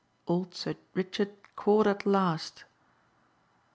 [0.27, 2.63] "Old Sir Richard caught at last."